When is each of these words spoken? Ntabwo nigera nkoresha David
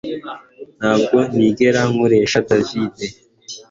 Ntabwo 0.79 1.17
nigera 1.35 1.81
nkoresha 1.91 2.39
David 2.49 2.93